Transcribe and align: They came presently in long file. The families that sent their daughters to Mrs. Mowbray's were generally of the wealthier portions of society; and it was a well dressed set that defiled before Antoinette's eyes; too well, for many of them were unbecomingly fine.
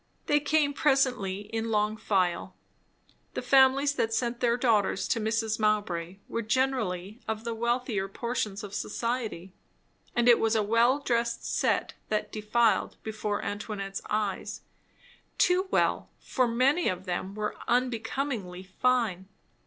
They 0.25 0.39
came 0.39 0.73
presently 0.73 1.41
in 1.41 1.69
long 1.69 1.95
file. 1.95 2.55
The 3.35 3.43
families 3.43 3.93
that 3.93 4.11
sent 4.15 4.39
their 4.39 4.57
daughters 4.57 5.07
to 5.09 5.19
Mrs. 5.19 5.59
Mowbray's 5.59 6.17
were 6.27 6.41
generally 6.41 7.19
of 7.27 7.43
the 7.43 7.53
wealthier 7.53 8.07
portions 8.07 8.63
of 8.63 8.73
society; 8.73 9.53
and 10.15 10.27
it 10.27 10.39
was 10.39 10.55
a 10.55 10.63
well 10.63 10.97
dressed 10.97 11.45
set 11.45 11.93
that 12.09 12.31
defiled 12.31 12.95
before 13.03 13.43
Antoinette's 13.45 14.01
eyes; 14.09 14.61
too 15.37 15.67
well, 15.69 16.09
for 16.19 16.47
many 16.47 16.87
of 16.87 17.05
them 17.05 17.35
were 17.35 17.55
unbecomingly 17.67 18.63
fine. 18.63 19.27